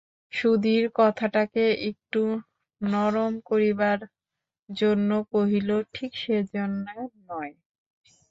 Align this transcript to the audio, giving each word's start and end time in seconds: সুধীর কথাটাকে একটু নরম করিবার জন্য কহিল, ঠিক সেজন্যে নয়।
সুধীর 0.33 0.85
কথাটাকে 0.95 1.63
একটু 1.89 2.21
নরম 2.81 3.33
করিবার 3.49 3.99
জন্য 4.69 5.09
কহিল, 5.33 5.69
ঠিক 5.93 6.11
সেজন্যে 6.23 6.95
নয়। 7.29 7.53